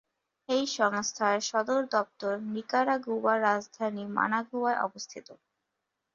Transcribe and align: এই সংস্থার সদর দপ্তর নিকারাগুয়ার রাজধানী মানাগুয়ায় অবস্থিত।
এই 0.49 0.63
সংস্থার 0.77 1.37
সদর 1.49 1.81
দপ্তর 1.93 2.33
নিকারাগুয়ার 2.53 3.37
রাজধানী 3.41 4.03
মানাগুয়ায় 4.17 4.79
অবস্থিত। 4.81 5.27